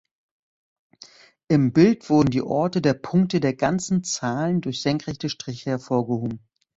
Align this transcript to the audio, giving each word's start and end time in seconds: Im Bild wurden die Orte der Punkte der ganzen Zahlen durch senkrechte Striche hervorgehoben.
Im 1.47 1.73
Bild 1.73 2.09
wurden 2.09 2.31
die 2.31 2.41
Orte 2.41 2.81
der 2.81 2.95
Punkte 2.95 3.39
der 3.39 3.53
ganzen 3.55 4.03
Zahlen 4.03 4.59
durch 4.61 4.81
senkrechte 4.81 5.29
Striche 5.29 5.69
hervorgehoben. 5.69 6.39